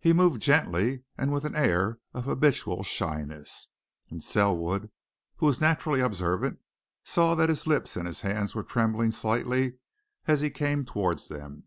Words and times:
He 0.00 0.14
moved 0.14 0.40
gently 0.40 1.02
and 1.18 1.30
with 1.30 1.44
an 1.44 1.54
air 1.54 1.98
of 2.14 2.24
habitual 2.24 2.82
shyness, 2.84 3.68
and 4.08 4.24
Selwood, 4.24 4.90
who 5.36 5.44
was 5.44 5.60
naturally 5.60 6.00
observant, 6.00 6.60
saw 7.04 7.34
that 7.34 7.50
his 7.50 7.66
lips 7.66 7.94
and 7.94 8.06
his 8.06 8.22
hands 8.22 8.54
were 8.54 8.64
trembling 8.64 9.10
slightly 9.10 9.74
as 10.26 10.40
he 10.40 10.48
came 10.48 10.86
towards 10.86 11.28
them. 11.28 11.64